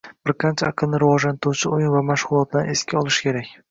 Bir 0.29 0.33
qancha 0.43 0.69
aqlni 0.73 1.03
rivojlantiruvchi 1.03 1.71
o‘yin 1.79 1.95
va 1.99 2.05
mashg‘ulotlarni 2.11 2.79
esga 2.79 3.03
olish 3.07 3.27
kerak. 3.29 3.59